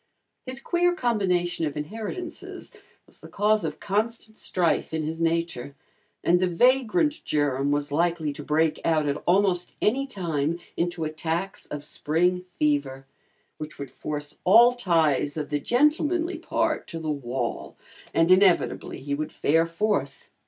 His 0.47 0.59
queer 0.59 0.95
combination 0.95 1.67
of 1.67 1.77
inheritances 1.77 2.71
was 3.05 3.19
the 3.19 3.27
cause 3.29 3.63
of 3.63 3.79
constant 3.79 4.35
strife 4.35 4.95
in 4.95 5.03
his 5.03 5.21
nature, 5.21 5.75
and 6.23 6.39
the 6.39 6.47
vagrant 6.47 7.23
germ 7.23 7.69
was 7.69 7.91
likely 7.91 8.33
to 8.33 8.43
break 8.43 8.79
out 8.83 9.07
at 9.07 9.21
almost 9.27 9.75
any 9.79 10.07
time 10.07 10.57
into 10.75 11.03
attacks 11.03 11.67
of 11.67 11.83
"spring 11.83 12.45
fever," 12.57 13.05
which 13.59 13.77
would 13.77 13.91
force 13.91 14.39
all 14.43 14.73
ties 14.73 15.37
of 15.37 15.51
the 15.51 15.59
gentlemanly 15.59 16.39
part 16.39 16.87
to 16.87 16.97
the 16.97 17.11
wall 17.11 17.75
and 18.11 18.31
inevitably 18.31 19.01
he 19.01 19.13
would 19.13 19.31
fare 19.31 19.67
forth. 19.67 20.31